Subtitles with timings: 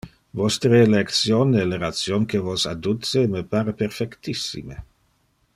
[0.39, 4.83] Vostre election e le ration que vos adduce me pare perfectissime.